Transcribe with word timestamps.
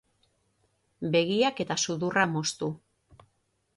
Begiak 1.15 1.61
eta 1.65 1.77
sudurra 1.89 2.25
moztu. 2.33 2.71